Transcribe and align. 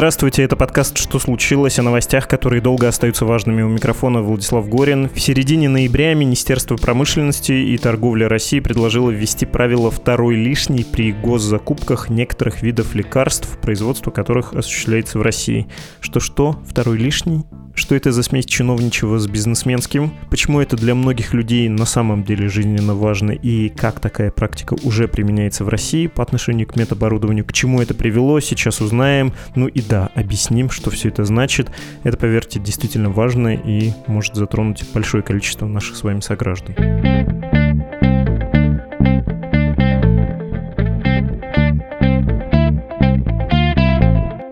Здравствуйте, 0.00 0.44
это 0.44 0.56
подкаст 0.56 0.96
«Что 0.96 1.18
случилось?» 1.18 1.78
о 1.78 1.82
новостях, 1.82 2.26
которые 2.26 2.62
долго 2.62 2.88
остаются 2.88 3.26
важными 3.26 3.60
у 3.60 3.68
микрофона 3.68 4.22
Владислав 4.22 4.66
Горин. 4.66 5.10
В 5.10 5.20
середине 5.20 5.68
ноября 5.68 6.14
Министерство 6.14 6.76
промышленности 6.76 7.52
и 7.52 7.76
торговли 7.76 8.24
России 8.24 8.60
предложило 8.60 9.10
ввести 9.10 9.44
правило 9.44 9.90
«второй 9.90 10.36
лишний» 10.36 10.84
при 10.84 11.12
госзакупках 11.12 12.08
некоторых 12.08 12.62
видов 12.62 12.94
лекарств, 12.94 13.58
производство 13.60 14.10
которых 14.10 14.54
осуществляется 14.54 15.18
в 15.18 15.22
России. 15.22 15.68
Что-что? 16.00 16.58
Второй 16.66 16.96
лишний? 16.96 17.44
Что 17.80 17.94
это 17.94 18.12
за 18.12 18.22
смесь 18.22 18.44
чиновничего 18.44 19.18
с 19.18 19.26
бизнесменским? 19.26 20.12
Почему 20.28 20.60
это 20.60 20.76
для 20.76 20.94
многих 20.94 21.32
людей 21.32 21.66
на 21.70 21.86
самом 21.86 22.24
деле 22.24 22.46
жизненно 22.46 22.94
важно? 22.94 23.30
И 23.30 23.70
как 23.70 24.00
такая 24.00 24.30
практика 24.30 24.76
уже 24.84 25.08
применяется 25.08 25.64
в 25.64 25.70
России 25.70 26.06
по 26.06 26.22
отношению 26.22 26.66
к 26.66 26.76
медоборудованию? 26.76 27.42
К 27.42 27.54
чему 27.54 27.80
это 27.80 27.94
привело? 27.94 28.38
Сейчас 28.40 28.82
узнаем. 28.82 29.32
Ну 29.54 29.66
и 29.66 29.80
да, 29.80 30.10
объясним, 30.14 30.68
что 30.68 30.90
все 30.90 31.08
это 31.08 31.24
значит. 31.24 31.70
Это, 32.02 32.18
поверьте, 32.18 32.60
действительно 32.60 33.08
важно 33.08 33.54
и 33.54 33.92
может 34.06 34.34
затронуть 34.34 34.84
большое 34.92 35.22
количество 35.22 35.66
наших 35.66 35.96
с 35.96 36.02
вами 36.02 36.20
сограждан. 36.20 37.59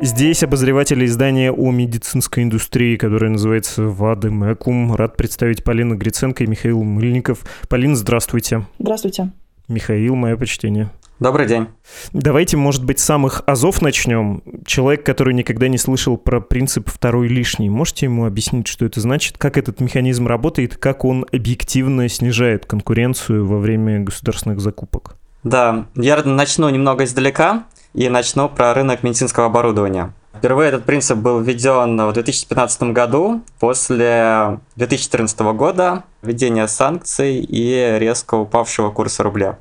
Здесь 0.09 0.43
обозреватель 0.43 1.05
издания 1.05 1.53
о 1.53 1.71
медицинской 1.71 2.43
индустрии, 2.43 2.97
которое 2.97 3.29
называется 3.29 3.83
«Вады 3.83 4.31
Мэкум». 4.31 4.95
Рад 4.95 5.19
представить 5.19 5.63
Полину 5.63 5.97
Гриценко 5.97 6.45
и 6.45 6.47
Михаил 6.47 6.83
Мыльников. 6.83 7.41
Полин, 7.69 7.95
здравствуйте. 7.95 8.65
Здравствуйте. 8.79 9.33
Михаил, 9.69 10.15
мое 10.15 10.39
почтение. 10.39 10.89
Добрый 11.21 11.47
день. 11.47 11.67
Давайте, 12.15 12.57
может 12.57 12.87
быть, 12.87 13.01
с 13.01 13.05
самых 13.05 13.43
азов 13.45 13.83
начнем. 13.83 14.43
Человек, 14.65 15.05
который 15.05 15.35
никогда 15.35 15.69
не 15.69 15.77
слышал 15.77 16.17
про 16.17 16.41
принцип 16.41 16.89
«второй 16.89 17.29
лишний», 17.29 17.69
можете 17.69 18.07
ему 18.07 18.25
объяснить, 18.25 18.67
что 18.67 18.87
это 18.87 19.03
значит, 19.03 19.37
как 19.37 19.59
этот 19.59 19.79
механизм 19.79 20.27
работает, 20.27 20.79
как 20.79 21.05
он 21.05 21.27
объективно 21.31 22.09
снижает 22.09 22.65
конкуренцию 22.65 23.47
во 23.47 23.59
время 23.59 24.01
государственных 24.01 24.61
закупок? 24.61 25.17
Да, 25.45 25.87
я 25.97 26.23
начну 26.25 26.71
немного 26.71 27.05
издалека 27.05 27.67
и 27.95 28.09
начну 28.09 28.49
про 28.49 28.75
рынок 28.75 29.03
медицинского 29.03 29.47
оборудования. 29.47 30.13
Впервые 30.37 30.69
этот 30.69 30.85
принцип 30.85 31.19
был 31.19 31.41
введен 31.41 32.01
в 32.01 32.13
2015 32.13 32.83
году 32.93 33.43
после 33.59 34.61
2014 34.77 35.41
года 35.41 36.05
введения 36.23 36.69
санкций 36.69 37.41
и 37.41 37.97
резко 37.99 38.37
упавшего 38.37 38.91
курса 38.91 39.25
рубля. 39.25 39.59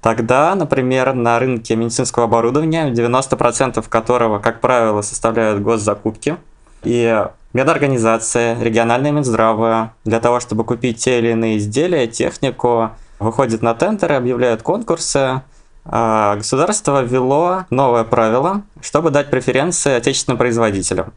Тогда, 0.00 0.54
например, 0.54 1.12
на 1.14 1.38
рынке 1.38 1.76
медицинского 1.76 2.24
оборудования, 2.24 2.90
90% 2.90 3.84
которого, 3.88 4.38
как 4.38 4.60
правило, 4.60 5.02
составляют 5.02 5.60
госзакупки, 5.60 6.36
и 6.84 7.24
медорганизация, 7.52 8.60
региональные 8.60 9.12
Минздравы 9.12 9.90
для 10.04 10.20
того, 10.20 10.40
чтобы 10.40 10.64
купить 10.64 10.98
те 10.98 11.18
или 11.18 11.30
иные 11.30 11.58
изделия, 11.58 12.06
технику, 12.06 12.90
выходят 13.18 13.62
на 13.62 13.74
тендеры, 13.74 14.14
объявляют 14.14 14.62
конкурсы, 14.62 15.42
государство 15.88 17.02
ввело 17.02 17.64
новое 17.70 18.04
правило, 18.04 18.62
чтобы 18.82 19.10
дать 19.10 19.30
преференции 19.30 19.92
отечественным 19.92 20.38
производителям. 20.38 21.12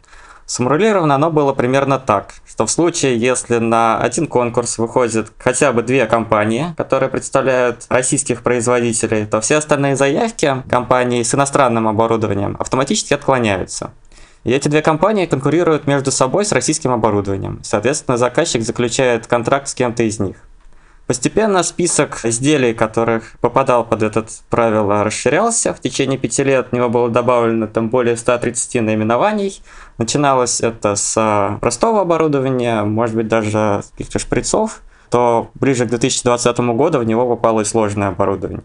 Сформулировано 0.45 1.15
оно 1.15 1.31
было 1.31 1.53
примерно 1.53 1.97
так, 1.97 2.33
что 2.45 2.65
в 2.65 2.71
случае, 2.71 3.17
если 3.17 3.57
на 3.59 3.99
один 3.99 4.27
конкурс 4.27 4.77
выходит 4.77 5.31
хотя 5.37 5.71
бы 5.71 5.81
две 5.81 6.05
компании, 6.07 6.73
которые 6.75 7.09
представляют 7.09 7.85
российских 7.87 8.43
производителей, 8.43 9.25
то 9.25 9.39
все 9.39 9.57
остальные 9.57 9.95
заявки 9.95 10.63
компаний 10.69 11.23
с 11.23 11.33
иностранным 11.33 11.87
оборудованием 11.87 12.57
автоматически 12.59 13.13
отклоняются. 13.13 13.91
И 14.43 14.51
эти 14.51 14.67
две 14.67 14.81
компании 14.81 15.25
конкурируют 15.25 15.87
между 15.87 16.11
собой 16.11 16.43
с 16.43 16.51
российским 16.51 16.91
оборудованием. 16.91 17.61
Соответственно, 17.63 18.17
заказчик 18.17 18.63
заключает 18.63 19.27
контракт 19.27 19.69
с 19.69 19.73
кем-то 19.73 20.03
из 20.03 20.19
них. 20.19 20.35
Постепенно 21.11 21.61
список 21.61 22.23
изделий, 22.23 22.73
которых 22.73 23.33
попадал 23.41 23.83
под 23.83 24.01
это 24.01 24.25
правило, 24.49 25.03
расширялся. 25.03 25.73
В 25.73 25.81
течение 25.81 26.17
пяти 26.17 26.41
лет 26.41 26.69
в 26.71 26.73
него 26.73 26.87
было 26.87 27.09
добавлено 27.09 27.67
там 27.67 27.89
более 27.89 28.15
130 28.15 28.81
наименований. 28.81 29.61
Начиналось 29.97 30.61
это 30.61 30.95
с 30.95 31.57
простого 31.59 31.99
оборудования, 31.99 32.83
может 32.83 33.17
быть 33.17 33.27
даже 33.27 33.83
каких-то 33.91 34.19
шприцов, 34.19 34.83
то 35.09 35.51
ближе 35.55 35.85
к 35.85 35.89
2020 35.89 36.59
году 36.59 36.99
в 36.99 37.03
него 37.03 37.27
попало 37.27 37.59
и 37.59 37.65
сложное 37.65 38.07
оборудование. 38.07 38.63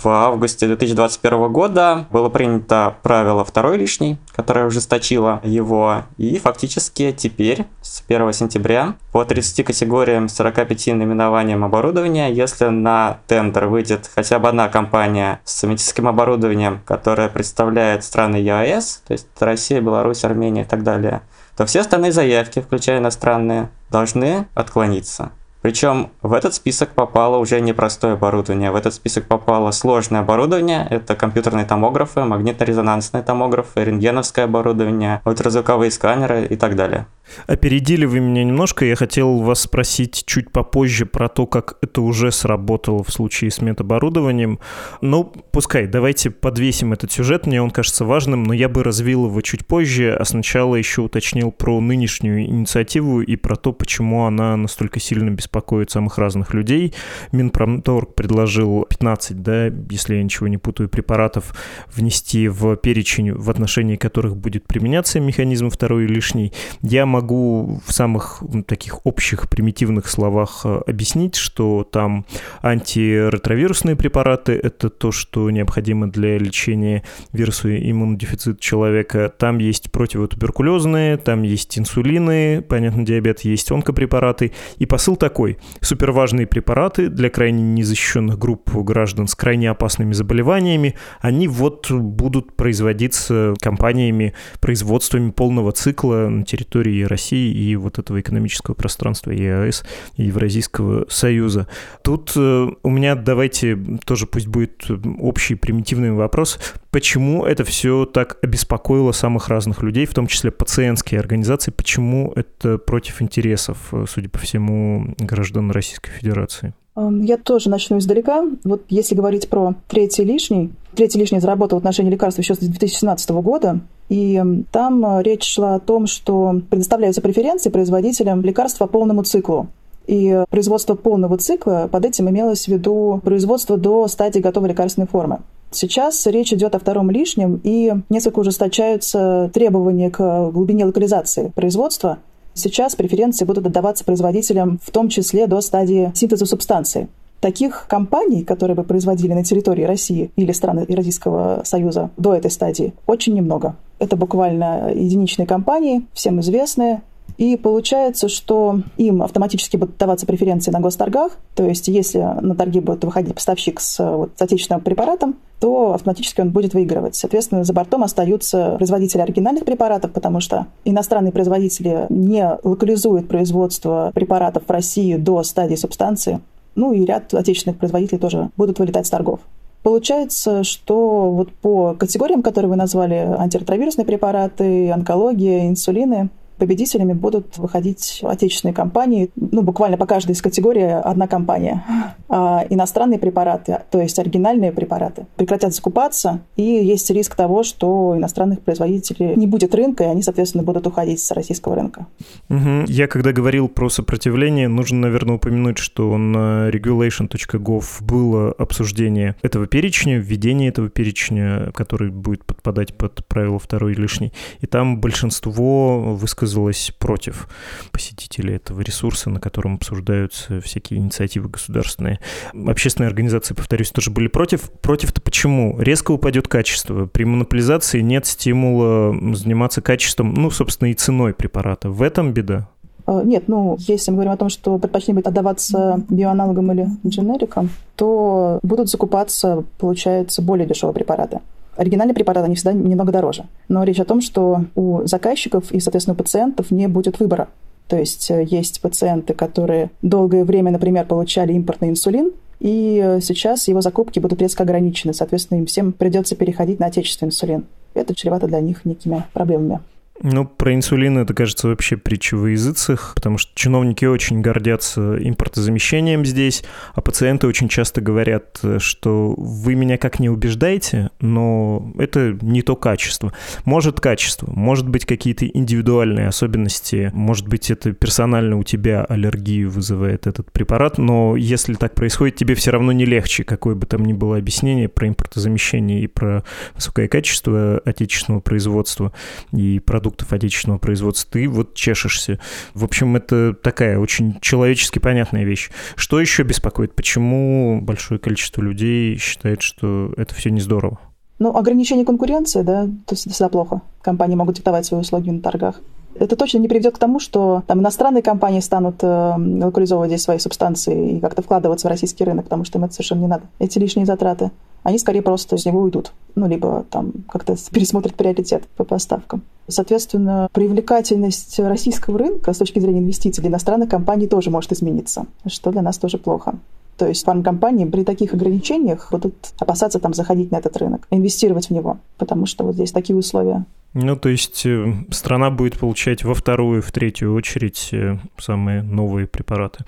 В 0.00 0.06
августе 0.06 0.68
2021 0.68 1.52
года 1.52 2.06
было 2.12 2.28
принято 2.28 2.94
правило 3.02 3.44
второй 3.44 3.78
лишний, 3.78 4.16
которое 4.32 4.66
ужесточило 4.66 5.40
его. 5.42 6.04
И 6.18 6.38
фактически 6.38 7.10
теперь, 7.10 7.66
с 7.82 8.04
1 8.06 8.32
сентября, 8.32 8.94
по 9.10 9.24
30 9.24 9.66
категориям 9.66 10.28
45 10.28 10.86
наименованиям 10.94 11.64
оборудования, 11.64 12.32
если 12.32 12.66
на 12.66 13.18
тендер 13.26 13.66
выйдет 13.66 14.08
хотя 14.14 14.38
бы 14.38 14.48
одна 14.48 14.68
компания 14.68 15.40
с 15.42 15.64
медицинским 15.64 16.06
оборудованием, 16.06 16.80
которая 16.86 17.28
представляет 17.28 18.04
страны 18.04 18.36
ЕАЭС, 18.36 19.02
то 19.04 19.12
есть 19.14 19.26
Россия, 19.40 19.80
Беларусь, 19.80 20.22
Армения 20.22 20.62
и 20.62 20.66
так 20.66 20.84
далее, 20.84 21.22
то 21.56 21.66
все 21.66 21.80
остальные 21.80 22.12
заявки, 22.12 22.60
включая 22.60 22.98
иностранные, 23.00 23.68
должны 23.90 24.46
отклониться. 24.54 25.32
Причем 25.60 26.10
в 26.22 26.32
этот 26.32 26.54
список 26.54 26.90
попало 26.90 27.38
уже 27.38 27.60
не 27.60 27.72
простое 27.72 28.14
оборудование, 28.14 28.70
в 28.70 28.76
этот 28.76 28.94
список 28.94 29.26
попало 29.26 29.72
сложное 29.72 30.20
оборудование, 30.20 30.86
это 30.88 31.16
компьютерные 31.16 31.66
томографы, 31.66 32.20
магнитно-резонансные 32.20 33.22
томографы, 33.22 33.84
рентгеновское 33.84 34.44
оборудование, 34.44 35.20
ультразвуковые 35.24 35.90
сканеры 35.90 36.46
и 36.46 36.56
так 36.56 36.76
далее. 36.76 37.06
Опередили 37.46 38.04
вы 38.04 38.20
меня 38.20 38.44
немножко, 38.44 38.84
я 38.84 38.96
хотел 38.96 39.38
вас 39.38 39.60
спросить 39.60 40.24
чуть 40.26 40.50
попозже 40.50 41.06
про 41.06 41.28
то, 41.28 41.46
как 41.46 41.78
это 41.82 42.02
уже 42.02 42.32
сработало 42.32 43.04
в 43.04 43.10
случае 43.10 43.50
с 43.50 43.60
медоборудованием. 43.60 44.58
Ну, 45.00 45.24
пускай, 45.52 45.86
давайте 45.86 46.30
подвесим 46.30 46.92
этот 46.92 47.12
сюжет, 47.12 47.46
мне 47.46 47.62
он 47.62 47.70
кажется 47.70 48.04
важным, 48.04 48.44
но 48.44 48.52
я 48.52 48.68
бы 48.68 48.82
развил 48.82 49.26
его 49.26 49.40
чуть 49.40 49.66
позже, 49.66 50.14
а 50.18 50.24
сначала 50.24 50.76
еще 50.76 51.02
уточнил 51.02 51.52
про 51.52 51.80
нынешнюю 51.80 52.44
инициативу 52.44 53.20
и 53.20 53.36
про 53.36 53.56
то, 53.56 53.72
почему 53.72 54.24
она 54.24 54.56
настолько 54.56 55.00
сильно 55.00 55.30
беспокоит 55.30 55.90
самых 55.90 56.18
разных 56.18 56.54
людей. 56.54 56.94
Минпромторг 57.32 58.14
предложил 58.14 58.86
15, 58.88 59.42
да, 59.42 59.66
если 59.90 60.16
я 60.16 60.22
ничего 60.22 60.48
не 60.48 60.56
путаю, 60.56 60.88
препаратов 60.88 61.54
внести 61.94 62.48
в 62.48 62.76
перечень, 62.76 63.32
в 63.32 63.50
отношении 63.50 63.96
которых 63.96 64.36
будет 64.36 64.66
применяться 64.66 65.20
механизм 65.20 65.70
второй 65.70 66.06
лишний. 66.06 66.52
Я 66.82 67.06
могу 67.06 67.17
в 67.20 67.92
самых 67.92 68.42
таких 68.66 69.06
общих 69.06 69.48
примитивных 69.48 70.08
словах 70.08 70.62
э, 70.64 70.80
объяснить, 70.86 71.36
что 71.36 71.84
там 71.84 72.24
антиретровирусные 72.62 73.96
препараты— 73.96 74.52
это 74.62 74.90
то, 74.90 75.12
что 75.12 75.50
необходимо 75.50 76.10
для 76.10 76.38
лечения 76.38 77.02
вируса 77.32 77.76
иммунодефицита 77.76 78.60
человека. 78.60 79.32
Там 79.36 79.58
есть 79.58 79.90
противотуберкулезные, 79.90 81.16
там 81.16 81.42
есть 81.42 81.78
инсулины, 81.78 82.62
понятно, 82.62 83.04
диабет, 83.04 83.40
есть 83.40 83.70
онкопрепараты. 83.70 84.52
И 84.76 84.86
посыл 84.86 85.16
такой. 85.16 85.58
Суперважные 85.80 86.46
препараты 86.46 87.08
для 87.08 87.30
крайне 87.30 87.62
незащищенных 87.62 88.38
групп 88.38 88.70
граждан 88.74 89.28
с 89.28 89.34
крайне 89.34 89.70
опасными 89.70 90.12
заболеваниями, 90.12 90.94
они 91.20 91.48
вот 91.48 91.90
будут 91.90 92.56
производиться 92.56 93.54
компаниями, 93.60 94.34
производствами 94.60 95.30
полного 95.30 95.72
цикла 95.72 96.28
на 96.28 96.44
территории 96.44 97.02
России 97.08 97.52
и 97.52 97.76
вот 97.76 97.98
этого 97.98 98.20
экономического 98.20 98.74
пространства 98.74 99.30
ЕАЭС 99.30 99.84
и 100.16 100.24
Евразийского 100.24 101.06
Союза. 101.08 101.66
Тут 102.02 102.32
э, 102.36 102.68
у 102.82 102.90
меня 102.90 103.14
давайте 103.14 103.78
тоже 104.04 104.26
пусть 104.26 104.46
будет 104.46 104.86
общий 105.18 105.54
примитивный 105.54 106.12
вопрос. 106.12 106.58
Почему 106.90 107.44
это 107.44 107.64
все 107.64 108.04
так 108.04 108.38
обеспокоило 108.42 109.12
самых 109.12 109.48
разных 109.48 109.82
людей, 109.82 110.06
в 110.06 110.14
том 110.14 110.26
числе 110.26 110.50
пациентские 110.50 111.20
организации? 111.20 111.70
Почему 111.70 112.32
это 112.34 112.78
против 112.78 113.20
интересов, 113.22 113.78
э, 113.92 114.04
судя 114.08 114.28
по 114.28 114.38
всему, 114.38 115.14
граждан 115.18 115.70
Российской 115.70 116.10
Федерации? 116.10 116.74
Эм, 116.98 117.22
я 117.22 117.36
тоже 117.36 117.70
начну 117.70 117.98
издалека. 117.98 118.44
Вот 118.64 118.82
если 118.88 119.14
говорить 119.14 119.48
про 119.48 119.74
третий 119.86 120.24
лишний, 120.24 120.72
третий 120.94 121.18
лишний 121.18 121.38
заработал 121.38 121.78
в 121.78 121.80
отношении 121.80 122.10
лекарств 122.10 122.40
еще 122.40 122.54
с 122.54 122.58
2017 122.58 123.30
года, 123.30 123.80
и 124.08 124.34
эм, 124.34 124.64
там 124.72 125.04
э, 125.06 125.22
речь 125.22 125.44
шла 125.44 125.76
о 125.76 125.80
том, 125.80 126.08
что 126.08 126.60
предоставляются 126.68 127.20
преференции 127.20 127.70
производителям 127.70 128.42
лекарств 128.42 128.78
по 128.78 128.88
полному 128.88 129.22
циклу. 129.22 129.68
И 130.08 130.42
производство 130.50 130.94
полного 130.94 131.36
цикла, 131.36 131.88
под 131.90 132.06
этим 132.06 132.30
имелось 132.30 132.64
в 132.64 132.68
виду 132.68 133.20
производство 133.22 133.76
до 133.76 134.08
стадии 134.08 134.40
готовой 134.40 134.70
лекарственной 134.70 135.06
формы. 135.06 135.40
Сейчас 135.70 136.26
речь 136.26 136.52
идет 136.52 136.74
о 136.74 136.78
втором 136.78 137.10
лишнем, 137.10 137.60
и 137.62 137.92
несколько 138.08 138.38
ужесточаются 138.38 139.50
требования 139.52 140.10
к 140.10 140.50
глубине 140.50 140.86
локализации 140.86 141.52
производства. 141.54 142.18
Сейчас 142.58 142.96
преференции 142.96 143.44
будут 143.44 143.66
отдаваться 143.66 144.04
производителям, 144.04 144.80
в 144.82 144.90
том 144.90 145.08
числе 145.08 145.46
до 145.46 145.60
стадии 145.60 146.10
синтеза 146.16 146.44
субстанции. 146.44 147.06
Таких 147.38 147.86
компаний, 147.88 148.42
которые 148.42 148.74
бы 148.74 148.82
производили 148.82 149.32
на 149.32 149.44
территории 149.44 149.84
России 149.84 150.32
или 150.34 150.50
страны 150.50 150.84
Евразийского 150.88 151.62
Союза 151.64 152.10
до 152.16 152.34
этой 152.34 152.50
стадии, 152.50 152.94
очень 153.06 153.34
немного. 153.34 153.76
Это 154.00 154.16
буквально 154.16 154.90
единичные 154.92 155.46
компании, 155.46 156.04
всем 156.14 156.40
известные, 156.40 157.02
и 157.38 157.56
получается, 157.56 158.28
что 158.28 158.80
им 158.96 159.22
автоматически 159.22 159.76
будут 159.76 159.96
даваться 159.96 160.26
преференции 160.26 160.72
на 160.72 160.80
госторгах. 160.80 161.38
То 161.54 161.64
есть, 161.64 161.86
если 161.86 162.18
на 162.18 162.56
торги 162.56 162.80
будет 162.80 163.04
выходить 163.04 163.32
поставщик 163.32 163.78
с, 163.80 163.98
вот, 164.04 164.32
с 164.36 164.42
отечественным 164.42 164.82
препаратом, 164.82 165.36
то 165.60 165.94
автоматически 165.94 166.40
он 166.40 166.50
будет 166.50 166.74
выигрывать. 166.74 167.14
Соответственно, 167.14 167.62
за 167.62 167.72
бортом 167.72 168.02
остаются 168.02 168.74
производители 168.76 169.20
оригинальных 169.20 169.64
препаратов, 169.64 170.12
потому 170.12 170.40
что 170.40 170.66
иностранные 170.84 171.30
производители 171.30 172.06
не 172.08 172.58
локализуют 172.64 173.28
производство 173.28 174.10
препаратов 174.14 174.64
в 174.66 174.70
России 174.70 175.14
до 175.14 175.44
стадии 175.44 175.76
субстанции. 175.76 176.40
Ну 176.74 176.92
и 176.92 177.04
ряд 177.04 177.32
отечественных 177.32 177.78
производителей 177.78 178.18
тоже 178.18 178.50
будут 178.56 178.80
вылетать 178.80 179.06
с 179.06 179.10
торгов. 179.10 179.40
Получается, 179.84 180.64
что 180.64 181.30
вот 181.30 181.52
по 181.52 181.94
категориям, 181.94 182.42
которые 182.42 182.68
вы 182.68 182.76
назвали, 182.76 183.14
антиретровирусные 183.14 184.04
препараты, 184.04 184.90
онкология, 184.90 185.68
инсулины, 185.68 186.30
победителями 186.58 187.12
будут 187.12 187.58
выходить 187.58 188.20
отечественные 188.22 188.74
компании, 188.74 189.30
ну, 189.36 189.62
буквально 189.62 189.96
по 189.96 190.06
каждой 190.06 190.32
из 190.32 190.42
категорий 190.42 190.84
одна 190.84 191.26
компания. 191.26 191.84
А 192.30 192.66
иностранные 192.68 193.18
препараты, 193.18 193.80
то 193.90 194.02
есть 194.02 194.18
оригинальные 194.18 194.70
препараты, 194.70 195.26
прекратят 195.36 195.74
закупаться, 195.74 196.40
и 196.56 196.62
есть 196.62 197.08
риск 197.08 197.34
того, 197.34 197.62
что 197.62 198.14
иностранных 198.18 198.60
производителей 198.60 199.34
не 199.34 199.46
будет 199.46 199.74
рынка, 199.74 200.04
и 200.04 200.08
они, 200.08 200.20
соответственно, 200.20 200.62
будут 200.62 200.86
уходить 200.86 201.20
с 201.20 201.30
российского 201.30 201.76
рынка. 201.76 202.06
Угу. 202.50 202.84
Я 202.88 203.06
когда 203.06 203.32
говорил 203.32 203.68
про 203.68 203.88
сопротивление, 203.88 204.68
нужно, 204.68 204.98
наверное, 204.98 205.36
упомянуть, 205.36 205.78
что 205.78 206.18
на 206.18 206.68
regulation.gov 206.68 207.84
было 208.00 208.52
обсуждение 208.52 209.34
этого 209.40 209.66
перечня, 209.66 210.18
введение 210.18 210.68
этого 210.68 210.90
перечня, 210.90 211.70
который 211.72 212.10
будет 212.10 212.44
подпадать 212.44 212.94
под 212.94 213.24
правило 213.26 213.58
второй 213.58 213.94
лишний, 213.94 214.34
и 214.60 214.66
там 214.66 215.00
большинство 215.00 216.14
высказалось 216.14 216.47
высказалась 216.48 216.92
против 216.98 217.48
посетителей 217.92 218.56
этого 218.56 218.80
ресурса, 218.80 219.30
на 219.30 219.40
котором 219.40 219.74
обсуждаются 219.74 220.60
всякие 220.60 221.00
инициативы 221.00 221.48
государственные. 221.48 222.20
Общественные 222.66 223.08
организации, 223.08 223.54
повторюсь, 223.54 223.90
тоже 223.90 224.10
были 224.10 224.28
против. 224.28 224.70
Против-то 224.80 225.20
почему? 225.20 225.78
Резко 225.78 226.12
упадет 226.12 226.48
качество. 226.48 227.06
При 227.06 227.24
монополизации 227.24 228.00
нет 228.00 228.26
стимула 228.26 229.14
заниматься 229.34 229.80
качеством, 229.80 230.34
ну, 230.34 230.50
собственно, 230.50 230.90
и 230.90 230.94
ценой 230.94 231.34
препарата. 231.34 231.90
В 231.90 232.02
этом 232.02 232.32
беда. 232.32 232.68
А, 233.06 233.22
нет, 233.22 233.44
ну, 233.48 233.76
если 233.78 234.10
мы 234.10 234.16
говорим 234.16 234.32
о 234.32 234.36
том, 234.36 234.48
что 234.48 234.78
предпочтение 234.78 235.16
будет 235.16 235.28
отдаваться 235.28 236.02
биоаналогам 236.08 236.72
или 236.72 236.88
дженерикам, 237.06 237.70
то 237.96 238.58
будут 238.62 238.88
закупаться, 238.88 239.64
получается, 239.78 240.42
более 240.42 240.66
дешевые 240.66 240.94
препараты. 240.94 241.40
Оригинальные 241.78 242.14
препараты, 242.14 242.46
они 242.46 242.56
всегда 242.56 242.72
немного 242.72 243.12
дороже. 243.12 243.44
Но 243.68 243.84
речь 243.84 244.00
о 244.00 244.04
том, 244.04 244.20
что 244.20 244.64
у 244.74 245.06
заказчиков 245.06 245.70
и, 245.70 245.78
соответственно, 245.78 246.14
у 246.14 246.18
пациентов 246.18 246.72
не 246.72 246.88
будет 246.88 247.20
выбора. 247.20 247.48
То 247.86 247.96
есть 247.96 248.30
э, 248.32 248.44
есть 248.44 248.80
пациенты, 248.80 249.32
которые 249.32 249.90
долгое 250.02 250.44
время, 250.44 250.72
например, 250.72 251.06
получали 251.06 251.52
импортный 251.52 251.90
инсулин, 251.90 252.32
и 252.58 253.00
э, 253.02 253.20
сейчас 253.20 253.68
его 253.68 253.80
закупки 253.80 254.18
будут 254.18 254.42
резко 254.42 254.64
ограничены. 254.64 255.14
Соответственно, 255.14 255.58
им 255.58 255.66
всем 255.66 255.92
придется 255.92 256.34
переходить 256.34 256.80
на 256.80 256.86
отечественный 256.86 257.28
инсулин. 257.28 257.64
Это 257.94 258.12
чревато 258.12 258.48
для 258.48 258.60
них 258.60 258.84
некими 258.84 259.24
проблемами. 259.32 259.78
Ну, 260.22 260.44
про 260.44 260.74
инсулин 260.74 261.18
это, 261.18 261.32
кажется, 261.32 261.68
вообще 261.68 261.96
притча 261.96 262.36
во 262.36 262.50
языцах, 262.50 263.12
потому 263.14 263.38
что 263.38 263.52
чиновники 263.54 264.04
очень 264.04 264.40
гордятся 264.40 265.16
импортозамещением 265.16 266.24
здесь, 266.24 266.64
а 266.94 267.00
пациенты 267.00 267.46
очень 267.46 267.68
часто 267.68 268.00
говорят, 268.00 268.60
что 268.78 269.34
вы 269.36 269.76
меня 269.76 269.96
как 269.96 270.18
не 270.18 270.28
убеждаете, 270.28 271.10
но 271.20 271.92
это 271.98 272.36
не 272.42 272.62
то 272.62 272.74
качество. 272.74 273.32
Может 273.64 274.00
качество, 274.00 274.50
может 274.50 274.88
быть 274.88 275.06
какие-то 275.06 275.46
индивидуальные 275.46 276.26
особенности, 276.26 277.12
может 277.14 277.46
быть 277.46 277.70
это 277.70 277.92
персонально 277.92 278.58
у 278.58 278.64
тебя 278.64 279.04
аллергию 279.04 279.70
вызывает 279.70 280.26
этот 280.26 280.50
препарат, 280.50 280.98
но 280.98 281.36
если 281.36 281.74
так 281.74 281.94
происходит, 281.94 282.34
тебе 282.34 282.56
все 282.56 282.72
равно 282.72 282.90
не 282.90 283.04
легче, 283.04 283.44
какое 283.44 283.76
бы 283.76 283.86
там 283.86 284.04
ни 284.04 284.14
было 284.14 284.36
объяснение 284.36 284.88
про 284.88 285.06
импортозамещение 285.06 286.00
и 286.02 286.08
про 286.08 286.42
высокое 286.74 287.06
качество 287.06 287.80
отечественного 287.84 288.40
производства 288.40 289.12
и 289.52 289.78
продуктов 289.78 290.07
продуктов 290.08 290.32
отечественного 290.32 290.78
производства, 290.78 291.32
ты 291.32 291.48
вот 291.48 291.74
чешешься. 291.74 292.38
В 292.72 292.84
общем, 292.84 293.16
это 293.16 293.52
такая 293.52 293.98
очень 293.98 294.38
человечески 294.40 294.98
понятная 294.98 295.44
вещь. 295.44 295.70
Что 295.96 296.18
еще 296.18 296.44
беспокоит? 296.44 296.94
Почему 296.94 297.80
большое 297.82 298.18
количество 298.18 298.62
людей 298.62 299.18
считает, 299.18 299.60
что 299.60 300.14
это 300.16 300.34
все 300.34 300.50
не 300.50 300.60
здорово? 300.60 300.98
Ну, 301.38 301.54
ограничение 301.54 302.06
конкуренции, 302.06 302.62
да, 302.62 302.86
то 302.86 303.14
есть 303.14 303.30
всегда 303.30 303.48
плохо. 303.48 303.82
Компании 304.00 304.34
могут 304.34 304.56
диктовать 304.56 304.86
свои 304.86 305.00
услуги 305.00 305.30
на 305.30 305.40
торгах. 305.40 305.80
Это 306.18 306.36
точно 306.36 306.58
не 306.58 306.68
приведет 306.68 306.96
к 306.96 306.98
тому, 306.98 307.20
что 307.20 307.62
там 307.66 307.80
иностранные 307.80 308.22
компании 308.22 308.60
станут 308.60 308.96
э, 309.02 309.34
локализовывать 309.36 310.10
здесь 310.10 310.22
свои 310.22 310.38
субстанции 310.38 311.16
и 311.16 311.20
как-то 311.20 311.42
вкладываться 311.42 311.86
в 311.86 311.90
российский 311.90 312.24
рынок, 312.24 312.44
потому 312.44 312.64
что 312.64 312.78
им 312.78 312.84
это 312.84 312.94
совершенно 312.94 313.20
не 313.20 313.26
надо. 313.26 313.44
Эти 313.58 313.78
лишние 313.78 314.06
затраты. 314.06 314.50
Они 314.82 314.98
скорее 314.98 315.22
просто 315.22 315.56
из 315.56 315.66
него 315.66 315.80
уйдут. 315.80 316.12
Ну, 316.34 316.48
либо 316.48 316.84
там 316.90 317.12
как-то 317.28 317.56
пересмотрят 317.70 318.14
приоритет 318.14 318.64
по 318.76 318.84
поставкам. 318.84 319.42
Соответственно, 319.68 320.48
привлекательность 320.52 321.58
российского 321.60 322.18
рынка 322.18 322.52
с 322.52 322.58
точки 322.58 322.78
зрения 322.78 323.00
инвестиций 323.00 323.42
для 323.42 323.50
иностранных 323.50 323.88
компаний 323.90 324.26
тоже 324.26 324.50
может 324.50 324.72
измениться, 324.72 325.26
что 325.46 325.70
для 325.70 325.82
нас 325.82 325.98
тоже 325.98 326.18
плохо. 326.18 326.54
То 326.98 327.06
есть 327.06 327.24
фармкомпании 327.24 327.84
при 327.84 328.02
таких 328.02 328.34
ограничениях 328.34 329.08
будут 329.12 329.34
опасаться 329.60 330.00
там 330.00 330.14
заходить 330.14 330.50
на 330.50 330.56
этот 330.56 330.76
рынок, 330.78 331.06
инвестировать 331.10 331.68
в 331.68 331.70
него, 331.70 331.98
потому 332.18 332.44
что 332.46 332.64
вот 332.64 332.74
здесь 332.74 332.90
такие 332.90 333.16
условия. 333.16 333.64
Ну, 333.94 334.16
то 334.16 334.28
есть 334.28 334.66
э, 334.66 334.92
страна 335.10 335.50
будет 335.50 335.78
получать 335.78 336.22
во 336.22 336.34
вторую, 336.34 336.82
в 336.82 336.92
третью 336.92 337.34
очередь 337.34 337.88
э, 337.92 338.18
самые 338.36 338.82
новые 338.82 339.26
препараты. 339.26 339.84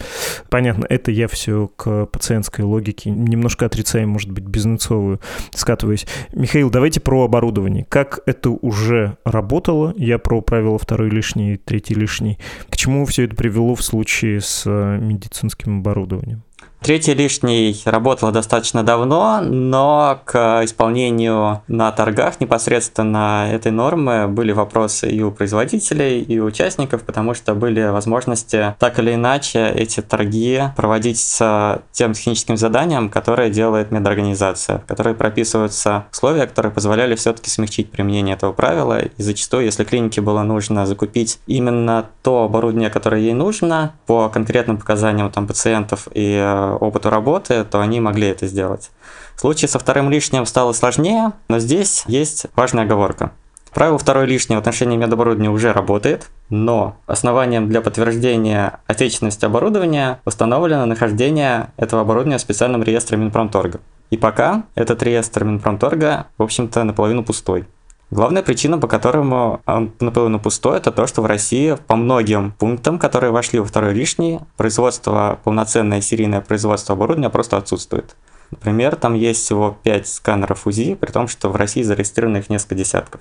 Понятно, 0.49 0.87
это 0.88 1.11
я 1.11 1.29
все 1.29 1.69
к 1.76 2.07
пациентской 2.07 2.64
логике, 2.64 3.11
немножко 3.11 3.67
отрицаем, 3.67 4.09
может 4.09 4.31
быть, 4.31 4.45
бизнесовую, 4.45 5.21
скатываюсь. 5.50 6.07
Михаил, 6.33 6.71
давайте 6.71 7.00
про 7.00 7.25
оборудование. 7.25 7.85
Как 7.88 8.21
это 8.25 8.50
уже 8.50 9.19
работало? 9.25 9.93
Я 9.97 10.19
про 10.19 10.40
правила 10.40 10.79
второй 10.79 11.11
лишний, 11.11 11.59
третий 11.59 11.95
лишний. 11.95 12.38
К 12.71 12.76
чему 12.76 13.05
все 13.05 13.25
это 13.25 13.37
привело 13.37 13.75
в 13.75 13.83
случае 13.83 14.40
с 14.40 14.62
э, 14.64 14.99
медицинским 14.99 15.81
оборудованием? 15.81 16.43
Третий 16.83 17.15
лишний 17.15 17.77
работал 17.85 18.33
достаточно 18.33 18.83
давно, 18.83 19.41
но 19.43 20.21
к 20.25 20.63
исполнению 20.65 21.63
на 21.69 21.93
торгах 21.93 22.41
непосредственно 22.41 23.49
этой 23.53 23.71
нормы 23.71 24.29
были 24.29 24.53
вопросы 24.53 25.11
и 25.11 25.23
у 25.23 25.31
производителей, 25.31 26.23
и 26.23 26.39
у 26.39 26.47
участников, 26.47 27.03
потому 27.03 27.35
что 27.35 27.55
были 27.55 27.83
возможности 27.89 28.75
так 28.79 28.99
или 28.99 29.15
иначе 29.15 29.69
эти 29.69 30.01
торги 30.01 30.63
проводить 30.75 31.21
с 31.21 31.83
тем 31.93 32.15
техническим 32.15 32.57
заданием, 32.57 33.11
которое 33.11 33.51
делает 33.51 33.91
медорганизация, 33.91 34.79
в 34.79 34.87
которой 34.87 35.15
прописываются 35.15 36.07
условия, 36.11 36.47
которые 36.47 36.73
позволяли 36.73 37.15
все-таки 37.15 37.51
смягчить 37.51 37.91
применение 37.91 38.37
этого 38.37 38.53
правила. 38.53 39.01
И 39.01 39.23
зачастую, 39.23 39.65
если 39.65 39.85
клинике 39.85 40.23
было 40.23 40.43
нужно 40.43 40.87
закупить 40.87 41.41
именно 41.47 42.07
то 42.23 42.45
оборудование, 42.45 42.91
которое 42.91 43.21
ей 43.21 43.35
нужно, 43.35 43.93
по 44.07 44.29
конкретным 44.29 44.79
показаниям 44.79 45.31
там, 45.31 45.47
пациентов 45.47 46.09
и 46.15 46.39
э, 46.41 46.70
опыту 46.77 47.11
работы, 47.11 47.65
то 47.65 47.81
они 47.81 48.00
могли 48.00 48.29
это 48.29 48.47
сделать. 48.47 48.91
В 49.37 49.41
случае 49.41 49.69
со 49.69 49.79
вторым 49.79 50.11
лишним 50.11 50.47
стало 50.47 50.73
сложнее, 50.73 51.33
но 51.49 51.59
здесь 51.59 52.05
есть 52.07 52.47
важная 52.57 52.85
оговорка. 52.85 53.33
Правило 53.73 53.99
второй 53.99 54.27
лишнее 54.27 54.59
в 54.59 54.61
отношении 54.61 54.97
медоборудования 54.97 55.50
уже 55.50 55.73
работает, 55.73 56.29
но 56.49 56.97
основанием 57.07 57.69
для 57.69 57.81
подтверждения 57.81 58.81
отечественности 58.87 59.45
оборудования 59.45 60.21
установлено 60.25 60.87
нахождение 60.87 61.73
этого 61.77 62.03
оборудования 62.03 62.39
в 62.39 62.43
специальном 62.43 62.83
реестре 62.83 63.17
Минпромторга. 63.17 63.81
И 64.11 64.17
пока 64.17 64.65
этот 64.75 65.03
реестр 65.05 65.45
Минпромторга, 65.45 66.27
в 66.37 66.43
общем-то, 66.43 66.83
наполовину 66.83 67.23
пустой. 67.23 67.67
Главная 68.11 68.43
причина, 68.43 68.76
по 68.76 68.88
которому 68.88 69.61
он 69.67 69.93
наполовину 70.00 70.40
пустой, 70.40 70.79
это 70.79 70.90
то, 70.90 71.07
что 71.07 71.23
в 71.23 71.26
России 71.26 71.76
по 71.87 71.95
многим 71.95 72.50
пунктам, 72.50 72.99
которые 72.99 73.31
вошли 73.31 73.61
во 73.61 73.64
второй 73.64 73.95
лишний, 73.95 74.40
производство, 74.57 75.38
полноценное 75.45 76.00
серийное 76.00 76.40
производство 76.40 76.97
оборудования 76.97 77.31
просто 77.31 77.57
отсутствует. 77.57 78.17
Например, 78.50 78.97
там 78.97 79.14
есть 79.14 79.45
всего 79.45 79.79
5 79.85 80.09
сканеров 80.09 80.67
УЗИ, 80.67 80.97
при 80.97 81.12
том, 81.12 81.29
что 81.29 81.50
в 81.50 81.57
России 81.57 81.83
зарегистрировано 81.83 82.38
их 82.38 82.50
несколько 82.50 82.75
десятков. 82.75 83.21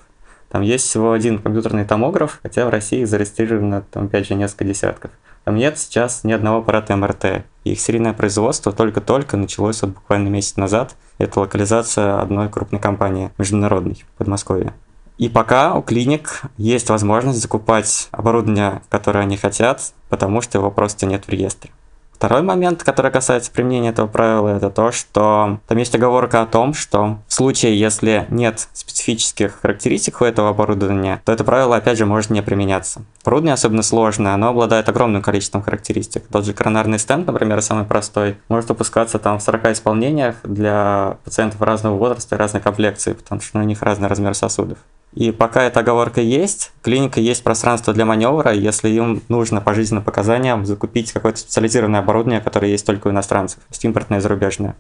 Там 0.49 0.63
есть 0.63 0.85
всего 0.85 1.11
один 1.11 1.37
компьютерный 1.37 1.85
томограф, 1.85 2.39
хотя 2.41 2.65
в 2.65 2.69
России 2.69 3.03
зарегистрировано 3.03 3.83
там 3.91 4.05
опять 4.05 4.27
же 4.27 4.33
несколько 4.33 4.65
десятков. 4.65 5.11
Там 5.43 5.55
нет 5.55 5.77
сейчас 5.77 6.23
ни 6.23 6.31
одного 6.31 6.59
аппарата 6.59 6.95
МРТ. 6.95 7.43
Их 7.63 7.79
серийное 7.79 8.13
производство 8.13 8.71
только-только 8.71 9.37
началось 9.37 9.83
вот 9.83 9.91
буквально 9.91 10.29
месяц 10.29 10.57
назад. 10.57 10.95
Это 11.19 11.41
локализация 11.41 12.19
одной 12.19 12.49
крупной 12.49 12.81
компании, 12.81 13.29
международной, 13.37 14.03
в 14.15 14.17
Подмосковье. 14.17 14.73
И 15.19 15.27
пока 15.27 15.75
у 15.75 15.81
клиник 15.81 16.43
есть 16.57 16.89
возможность 16.89 17.41
закупать 17.41 18.07
оборудование, 18.11 18.81
которое 18.87 19.19
они 19.19 19.35
хотят, 19.35 19.93
потому 20.07 20.41
что 20.41 20.57
его 20.57 20.71
просто 20.71 21.05
нет 21.05 21.25
в 21.25 21.29
реестре. 21.29 21.71
Второй 22.19 22.41
момент, 22.41 22.83
который 22.83 23.11
касается 23.11 23.49
применения 23.49 23.91
этого 23.91 24.07
правила, 24.07 24.49
это 24.49 24.69
то, 24.69 24.91
что 24.91 25.61
там 25.69 25.77
есть 25.77 25.95
оговорка 25.95 26.41
о 26.41 26.45
том, 26.45 26.73
что 26.73 27.19
в 27.29 27.33
случае, 27.33 27.79
если 27.79 28.25
нет 28.29 28.67
специфических 28.73 29.61
характеристик 29.61 30.19
у 30.19 30.25
этого 30.25 30.49
оборудования, 30.49 31.21
то 31.23 31.31
это 31.31 31.45
правило, 31.45 31.77
опять 31.77 31.97
же, 31.97 32.05
может 32.05 32.29
не 32.29 32.41
применяться. 32.41 33.03
Оборудование 33.21 33.53
особенно 33.53 33.83
сложное, 33.83 34.33
оно 34.33 34.49
обладает 34.49 34.89
огромным 34.89 35.21
количеством 35.21 35.61
характеристик. 35.61 36.25
Тот 36.29 36.43
же 36.43 36.51
коронарный 36.51 36.99
стенд, 36.99 37.25
например, 37.25 37.61
самый 37.61 37.85
простой, 37.85 38.35
может 38.49 38.67
выпускаться 38.67 39.17
там 39.17 39.39
в 39.39 39.41
40 39.41 39.67
исполнениях 39.67 40.35
для 40.43 41.19
пациентов 41.23 41.61
разного 41.61 41.95
возраста 41.95 42.35
и 42.35 42.37
разной 42.37 42.61
комплекции, 42.61 43.13
потому 43.13 43.39
что 43.39 43.59
у 43.59 43.63
них 43.63 43.81
разный 43.81 44.09
размер 44.09 44.35
сосудов. 44.35 44.79
И 45.13 45.31
пока 45.31 45.63
эта 45.63 45.79
оговорка 45.79 46.21
есть, 46.21 46.71
клиника 46.83 47.19
есть 47.19 47.43
пространство 47.43 47.93
для 47.93 48.05
маневра, 48.05 48.53
если 48.53 48.89
им 48.89 49.23
нужно 49.27 49.59
по 49.59 49.73
жизненным 49.73 50.03
показаниям 50.03 50.65
закупить 50.65 51.11
какое-то 51.11 51.39
специализированное 51.39 52.01
оборудование, 52.01 52.41
которое 52.41 52.71
есть 52.71 52.85
только 52.85 53.07
у 53.07 53.11
иностранцев, 53.11 53.57
то 53.59 53.71
есть 53.71 53.83
импортное 53.83 54.19
и 54.19 54.21
зарубежное. 54.21 54.75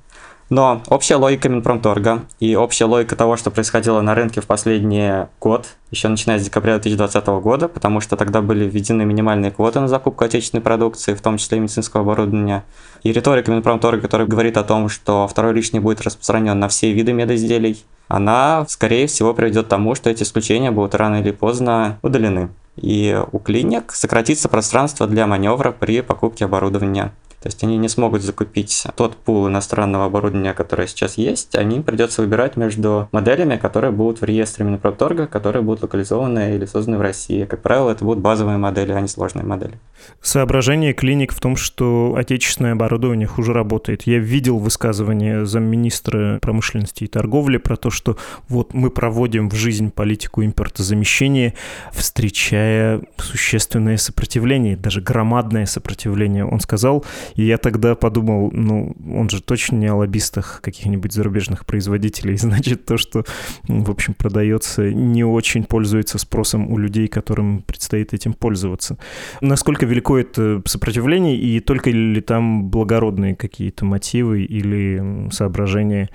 Но 0.49 0.81
общая 0.87 1.15
логика 1.15 1.47
Минпромторга 1.47 2.23
и 2.39 2.55
общая 2.55 2.85
логика 2.85 3.15
того, 3.15 3.37
что 3.37 3.51
происходило 3.51 4.01
на 4.01 4.15
рынке 4.15 4.41
в 4.41 4.47
последний 4.47 5.27
год, 5.39 5.67
еще 5.91 6.07
начиная 6.07 6.39
с 6.39 6.43
декабря 6.43 6.73
2020 6.79 7.27
года, 7.27 7.67
потому 7.67 8.01
что 8.01 8.17
тогда 8.17 8.41
были 8.41 8.67
введены 8.67 9.05
минимальные 9.05 9.51
квоты 9.51 9.79
на 9.79 9.87
закупку 9.87 10.25
отечественной 10.25 10.63
продукции, 10.63 11.13
в 11.13 11.21
том 11.21 11.37
числе 11.37 11.59
и 11.59 11.61
медицинского 11.61 12.01
оборудования. 12.01 12.63
И 13.03 13.13
риторика 13.13 13.51
Минпромторга, 13.51 14.01
которая 14.01 14.27
говорит 14.27 14.57
о 14.57 14.63
том, 14.63 14.89
что 14.89 15.27
второй 15.27 15.53
лишний 15.53 15.79
будет 15.79 16.01
распространен 16.01 16.59
на 16.59 16.67
все 16.67 16.91
виды 16.93 17.13
медизделий, 17.13 17.83
она, 18.09 18.65
скорее 18.67 19.05
всего, 19.05 19.35
приведет 19.35 19.67
к 19.67 19.69
тому, 19.69 19.93
что 19.93 20.09
эти 20.09 20.23
исключения 20.23 20.71
будут 20.71 20.95
рано 20.95 21.21
или 21.21 21.31
поздно 21.31 21.99
удалены. 22.01 22.49
И 22.75 23.17
у 23.31 23.37
клиник 23.37 23.91
сократится 23.93 24.49
пространство 24.49 25.05
для 25.05 25.27
маневра 25.27 25.71
при 25.71 26.01
покупке 26.01 26.45
оборудования. 26.45 27.13
То 27.41 27.47
есть 27.47 27.63
они 27.63 27.77
не 27.77 27.87
смогут 27.87 28.21
закупить 28.21 28.85
тот 28.95 29.15
пул 29.15 29.47
иностранного 29.47 30.05
оборудования, 30.05 30.53
которое 30.53 30.87
сейчас 30.87 31.17
есть, 31.17 31.55
они 31.55 31.79
придется 31.79 32.21
выбирать 32.21 32.57
между 32.57 33.07
моделями, 33.11 33.57
которые 33.57 33.91
будут 33.91 34.21
в 34.21 34.25
реестре 34.25 34.65
Минпромторга, 34.65 35.27
которые 35.27 35.61
будут 35.61 35.83
локализованы 35.83 36.55
или 36.55 36.65
созданы 36.65 36.97
в 36.97 37.01
России. 37.01 37.45
Как 37.45 37.61
правило, 37.61 37.91
это 37.91 38.03
будут 38.03 38.21
базовые 38.21 38.57
модели, 38.57 38.91
а 38.91 38.99
не 38.99 39.07
сложные 39.07 39.45
модели. 39.45 39.79
Соображение 40.21 40.93
клиник 40.93 41.33
в 41.33 41.39
том, 41.39 41.55
что 41.55 42.15
отечественное 42.17 42.73
оборудование 42.73 43.27
хуже 43.27 43.53
работает. 43.53 44.03
Я 44.03 44.19
видел 44.19 44.57
высказывание 44.57 45.45
замминистра 45.45 46.39
промышленности 46.41 47.05
и 47.05 47.07
торговли 47.07 47.57
про 47.57 47.77
то, 47.77 47.89
что 47.89 48.17
вот 48.47 48.73
мы 48.73 48.89
проводим 48.89 49.49
в 49.49 49.55
жизнь 49.55 49.91
политику 49.91 50.43
импортозамещения, 50.43 51.53
встречая 51.91 53.01
существенное 53.17 53.97
сопротивление, 53.97 54.75
даже 54.75 55.01
громадное 55.01 55.65
сопротивление. 55.65 56.45
Он 56.45 56.59
сказал, 56.59 57.05
и 57.35 57.45
я 57.45 57.57
тогда 57.57 57.95
подумал, 57.95 58.51
ну, 58.51 58.95
он 59.11 59.29
же 59.29 59.41
точно 59.41 59.75
не 59.77 59.87
о 59.87 59.95
лоббистах 59.95 60.61
каких-нибудь 60.61 61.13
зарубежных 61.13 61.65
производителей. 61.65 62.37
Значит, 62.49 62.85
то, 62.85 62.97
что, 62.97 63.25
в 63.67 63.91
общем, 63.91 64.13
продается, 64.13 64.91
не 64.91 65.23
очень 65.23 65.63
пользуется 65.63 66.17
спросом 66.17 66.71
у 66.71 66.77
людей, 66.77 67.07
которым 67.07 67.61
предстоит 67.61 68.13
этим 68.13 68.33
пользоваться. 68.33 68.97
Насколько 69.41 69.85
велико 69.85 70.17
это 70.17 70.61
сопротивление, 70.65 71.37
и 71.37 71.59
только 71.59 71.89
ли 71.89 72.21
там 72.21 72.69
благородные 72.69 73.35
какие-то 73.35 73.85
мотивы 73.85 74.43
или 74.43 75.29
соображения 75.31 76.09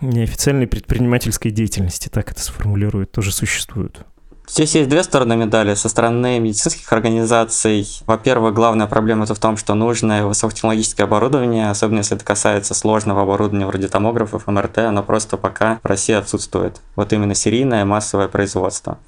неофициальной 0.00 0.66
предпринимательской 0.66 1.50
деятельности, 1.50 2.08
так 2.08 2.30
это 2.30 2.40
сформулируют, 2.40 3.12
тоже 3.12 3.32
существуют? 3.32 4.04
Здесь 4.46 4.74
есть 4.74 4.88
две 4.90 5.02
стороны 5.02 5.36
медали. 5.36 5.74
Со 5.74 5.88
стороны 5.88 6.38
медицинских 6.38 6.92
организаций, 6.92 7.88
во-первых, 8.06 8.54
главная 8.54 8.86
проблема 8.86 9.24
это 9.24 9.34
в 9.34 9.38
том, 9.38 9.56
что 9.56 9.74
нужное 9.74 10.24
высокотехнологическое 10.24 11.06
оборудование, 11.06 11.70
особенно 11.70 11.98
если 11.98 12.16
это 12.16 12.24
касается 12.24 12.74
сложного 12.74 13.22
оборудования 13.22 13.66
вроде 13.66 13.88
томографов, 13.88 14.46
МРТ, 14.46 14.78
оно 14.78 15.02
просто 15.02 15.38
пока 15.38 15.80
в 15.82 15.86
России 15.86 16.14
отсутствует. 16.14 16.80
Вот 16.94 17.12
именно 17.12 17.34
серийное 17.34 17.84
массовое 17.86 18.28
производство. 18.28 18.98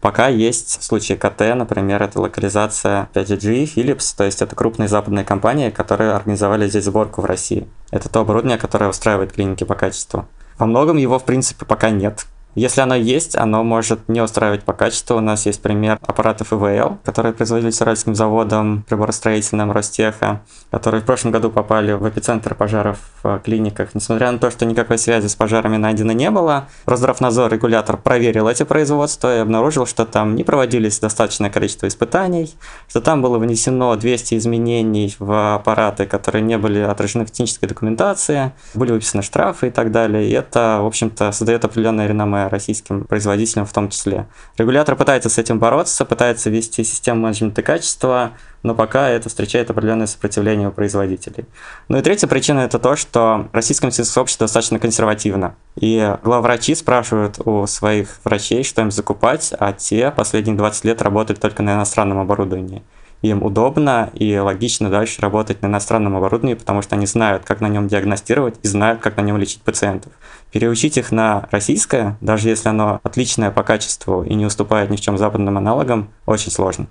Пока 0.00 0.28
есть 0.28 0.82
случаи 0.82 1.14
КТ, 1.14 1.40
например, 1.54 2.02
это 2.02 2.20
локализация 2.20 3.08
5G, 3.14 3.64
Philips, 3.74 4.14
то 4.16 4.24
есть 4.24 4.40
это 4.40 4.54
крупные 4.56 4.88
западные 4.88 5.24
компании, 5.24 5.70
которые 5.70 6.12
организовали 6.12 6.68
здесь 6.68 6.84
сборку 6.84 7.22
в 7.22 7.24
России. 7.26 7.66
Это 7.90 8.08
то 8.08 8.20
оборудование, 8.20 8.58
которое 8.58 8.88
устраивает 8.88 9.32
клиники 9.32 9.64
по 9.64 9.74
качеству. 9.74 10.26
Во 10.58 10.66
многом 10.66 10.96
его, 10.96 11.18
в 11.18 11.24
принципе, 11.24 11.66
пока 11.66 11.90
нет. 11.90 12.26
Если 12.56 12.80
оно 12.80 12.94
есть, 12.94 13.36
оно 13.36 13.62
может 13.62 14.08
не 14.08 14.22
устраивать 14.22 14.62
по 14.62 14.72
качеству. 14.72 15.18
У 15.18 15.20
нас 15.20 15.44
есть 15.44 15.60
пример 15.60 15.98
аппаратов 16.00 16.54
ИВЛ, 16.54 16.96
которые 17.04 17.34
производились 17.34 17.82
Уральским 17.82 18.14
заводом 18.14 18.82
приборостроительным 18.88 19.72
Ростеха, 19.72 20.40
которые 20.70 21.02
в 21.02 21.04
прошлом 21.04 21.32
году 21.32 21.50
попали 21.50 21.92
в 21.92 22.08
эпицентр 22.08 22.54
пожаров 22.54 22.98
в 23.22 23.40
клиниках. 23.40 23.90
Несмотря 23.94 24.32
на 24.32 24.38
то, 24.38 24.50
что 24.50 24.64
никакой 24.64 24.96
связи 24.96 25.26
с 25.26 25.34
пожарами 25.34 25.76
найдено 25.76 26.12
не 26.12 26.30
было, 26.30 26.66
Росздравнадзор, 26.86 27.52
регулятор, 27.52 27.98
проверил 27.98 28.48
эти 28.48 28.62
производства 28.62 29.36
и 29.36 29.40
обнаружил, 29.40 29.84
что 29.84 30.06
там 30.06 30.34
не 30.34 30.42
проводились 30.42 30.98
достаточное 30.98 31.50
количество 31.50 31.86
испытаний, 31.88 32.54
что 32.88 33.02
там 33.02 33.20
было 33.20 33.36
внесено 33.38 33.94
200 33.96 34.38
изменений 34.38 35.14
в 35.18 35.56
аппараты, 35.56 36.06
которые 36.06 36.40
не 36.40 36.56
были 36.56 36.78
отражены 36.78 37.26
в 37.26 37.30
технической 37.30 37.68
документации, 37.68 38.52
были 38.72 38.92
выписаны 38.92 39.22
штрафы 39.22 39.66
и 39.66 39.70
так 39.70 39.92
далее. 39.92 40.26
И 40.26 40.32
это, 40.32 40.78
в 40.80 40.86
общем-то, 40.86 41.32
создает 41.32 41.62
определенное 41.66 42.06
реноме 42.06 42.45
российским 42.48 43.04
производителям 43.04 43.66
в 43.66 43.72
том 43.72 43.88
числе. 43.88 44.26
Регулятор 44.58 44.96
пытается 44.96 45.28
с 45.28 45.38
этим 45.38 45.58
бороться, 45.58 46.04
пытается 46.04 46.50
ввести 46.50 46.84
систему 46.84 47.20
менеджмента 47.20 47.62
качества, 47.62 48.32
но 48.62 48.74
пока 48.74 49.08
это 49.08 49.28
встречает 49.28 49.70
определенное 49.70 50.06
сопротивление 50.06 50.68
у 50.68 50.72
производителей. 50.72 51.46
Ну 51.88 51.98
и 51.98 52.02
третья 52.02 52.26
причина 52.26 52.60
это 52.60 52.78
то, 52.78 52.96
что 52.96 53.48
российское 53.52 53.86
медицинское 53.86 54.14
сообщество 54.14 54.44
достаточно 54.44 54.78
консервативно. 54.78 55.54
И 55.76 56.16
главврачи 56.22 56.74
спрашивают 56.74 57.38
у 57.44 57.66
своих 57.66 58.18
врачей, 58.24 58.64
что 58.64 58.82
им 58.82 58.90
закупать, 58.90 59.52
а 59.58 59.72
те 59.72 60.10
последние 60.10 60.56
20 60.56 60.84
лет 60.84 61.02
работают 61.02 61.40
только 61.40 61.62
на 61.62 61.74
иностранном 61.74 62.18
оборудовании 62.18 62.82
им 63.22 63.42
удобно 63.42 64.10
и 64.14 64.36
логично 64.38 64.90
дальше 64.90 65.20
работать 65.20 65.62
на 65.62 65.66
иностранном 65.66 66.16
оборудовании, 66.16 66.54
потому 66.54 66.82
что 66.82 66.96
они 66.96 67.06
знают, 67.06 67.44
как 67.44 67.60
на 67.60 67.68
нем 67.68 67.88
диагностировать 67.88 68.56
и 68.62 68.68
знают, 68.68 69.00
как 69.00 69.16
на 69.16 69.22
нем 69.22 69.36
лечить 69.36 69.62
пациентов. 69.62 70.12
Переучить 70.52 70.96
их 70.96 71.12
на 71.12 71.48
российское, 71.50 72.16
даже 72.20 72.48
если 72.48 72.68
оно 72.68 73.00
отличное 73.02 73.50
по 73.50 73.62
качеству 73.62 74.22
и 74.22 74.34
не 74.34 74.46
уступает 74.46 74.90
ни 74.90 74.96
в 74.96 75.00
чем 75.00 75.18
западным 75.18 75.58
аналогам, 75.58 76.10
очень 76.24 76.50
сложно. 76.50 76.86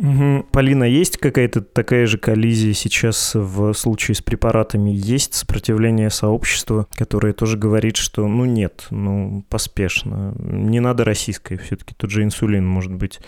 Угу. 0.00 0.46
Полина, 0.50 0.84
есть 0.84 1.18
какая-то 1.18 1.60
такая 1.60 2.06
же 2.06 2.16
коллизия 2.16 2.72
сейчас 2.72 3.34
в 3.34 3.74
случае 3.74 4.14
с 4.14 4.22
препаратами? 4.22 4.90
Есть 4.90 5.34
сопротивление 5.34 6.08
сообщества, 6.08 6.86
которое 6.94 7.34
тоже 7.34 7.58
говорит, 7.58 7.96
что 7.96 8.26
ну 8.26 8.46
нет, 8.46 8.86
ну 8.90 9.44
поспешно, 9.50 10.34
не 10.38 10.80
надо 10.80 11.04
российское, 11.04 11.58
все-таки 11.58 11.94
тот 11.94 12.10
же 12.10 12.22
инсулин, 12.22 12.66
может 12.66 12.94
быть, 12.94 13.20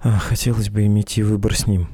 а, 0.00 0.18
хотелось 0.18 0.70
бы 0.70 0.86
иметь 0.86 1.18
и 1.18 1.22
выбор 1.22 1.54
с 1.54 1.68
ним. 1.68 1.88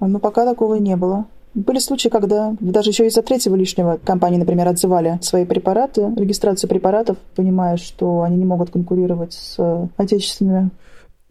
Но 0.00 0.18
пока 0.18 0.44
такого 0.44 0.74
не 0.74 0.96
было. 0.96 1.26
Были 1.54 1.78
случаи, 1.78 2.08
когда 2.08 2.54
даже 2.60 2.90
еще 2.90 3.06
из-за 3.06 3.22
третьего 3.22 3.56
лишнего 3.56 3.98
компании, 4.04 4.38
например, 4.38 4.68
отзывали 4.68 5.18
свои 5.22 5.44
препараты, 5.44 6.12
регистрацию 6.16 6.70
препаратов, 6.70 7.16
понимая, 7.34 7.76
что 7.76 8.22
они 8.22 8.36
не 8.36 8.44
могут 8.44 8.70
конкурировать 8.70 9.32
с 9.32 9.88
отечественными 9.96 10.70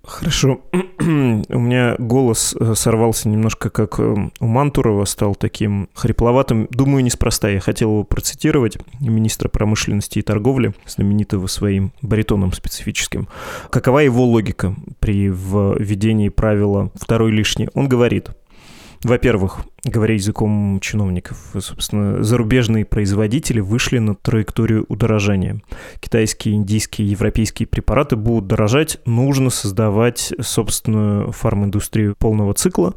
Хорошо. 0.03 0.61
У 0.99 1.59
меня 1.59 1.95
голос 1.99 2.55
э, 2.59 2.73
сорвался 2.73 3.29
немножко 3.29 3.69
как 3.69 3.99
э, 3.99 4.29
у 4.39 4.45
Мантурова, 4.45 5.05
стал 5.05 5.35
таким 5.35 5.89
хрипловатым. 5.93 6.67
Думаю, 6.71 7.03
неспроста. 7.03 7.49
Я 7.49 7.59
хотел 7.59 7.91
его 7.91 8.03
процитировать, 8.05 8.77
министра 8.99 9.49
промышленности 9.49 10.19
и 10.19 10.23
торговли, 10.23 10.73
знаменитого 10.87 11.47
своим 11.47 11.91
баритоном 12.01 12.53
специфическим. 12.53 13.27
Какова 13.69 13.99
его 13.99 14.25
логика 14.25 14.73
при 14.99 15.27
введении 15.27 16.29
правила 16.29 16.91
«второй 16.95 17.31
лишний»? 17.31 17.69
Он 17.73 17.87
говорит, 17.87 18.29
Во-первых, 19.03 19.61
говоря 19.85 20.13
языком 20.13 20.79
чиновников, 20.81 21.37
собственно, 21.57 22.21
зарубежные 22.21 22.83
производители 22.85 23.61
вышли 23.61 23.99
на 23.99 24.15
траекторию 24.15 24.85
удорожания. 24.89 25.61
Китайские, 26.01 26.55
индийские, 26.55 27.09
европейские 27.09 27.65
препараты 27.65 28.17
будут 28.17 28.47
дорожать, 28.47 28.99
нужно 29.05 29.49
создавать 29.51 30.33
собственную 30.41 31.31
фарминдустрию 31.31 32.15
полного 32.17 32.53
цикла, 32.53 32.93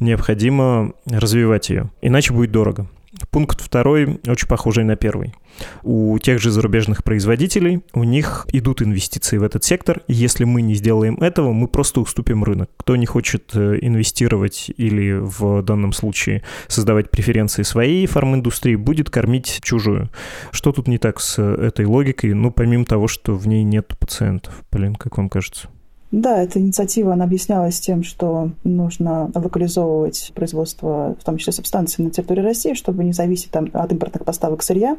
необходимо 0.00 0.94
развивать 1.06 1.68
ее, 1.68 1.90
иначе 2.00 2.32
будет 2.32 2.50
дорого. 2.50 2.86
Пункт 3.30 3.60
второй 3.60 4.20
очень 4.26 4.48
похожий 4.48 4.84
на 4.84 4.96
первый. 4.96 5.34
У 5.82 6.18
тех 6.18 6.40
же 6.40 6.50
зарубежных 6.50 7.04
производителей, 7.04 7.82
у 7.92 8.04
них 8.04 8.46
идут 8.52 8.80
инвестиции 8.80 9.36
в 9.36 9.42
этот 9.42 9.64
сектор, 9.64 10.00
если 10.08 10.44
мы 10.44 10.62
не 10.62 10.74
сделаем 10.74 11.16
этого, 11.16 11.52
мы 11.52 11.68
просто 11.68 12.00
уступим 12.00 12.42
рынок. 12.42 12.70
Кто 12.78 12.96
не 12.96 13.04
хочет 13.04 13.50
э, 13.54 13.78
инвестировать 13.82 14.70
или 14.76 15.12
в 15.20 15.62
данном 15.62 15.92
случае 15.92 16.42
создавать 16.68 17.10
преференции 17.10 17.64
своей 17.64 18.06
фарминдустрии, 18.06 18.76
будет 18.76 19.10
кормить 19.10 19.60
чужую. 19.62 20.10
Что 20.50 20.72
тут 20.72 20.88
не 20.88 20.96
так 20.96 21.20
с 21.20 21.38
этой 21.38 21.84
логикой? 21.84 22.32
Ну, 22.32 22.50
помимо 22.50 22.86
того, 22.86 23.08
что 23.08 23.34
в 23.34 23.46
ней 23.46 23.62
нет 23.62 23.94
пациентов. 23.98 24.62
Блин, 24.70 24.94
как 24.94 25.18
вам 25.18 25.28
кажется? 25.28 25.68
Да, 26.12 26.42
эта 26.42 26.60
инициатива, 26.60 27.14
она 27.14 27.24
объяснялась 27.24 27.80
тем, 27.80 28.02
что 28.02 28.50
нужно 28.64 29.30
локализовывать 29.34 30.32
производство, 30.34 31.16
в 31.18 31.24
том 31.24 31.38
числе 31.38 31.54
субстанций 31.54 32.04
на 32.04 32.10
территории 32.10 32.42
России, 32.42 32.74
чтобы 32.74 33.02
не 33.02 33.12
зависеть 33.12 33.50
там, 33.50 33.70
от 33.72 33.90
импортных 33.92 34.24
поставок 34.26 34.62
сырья. 34.62 34.98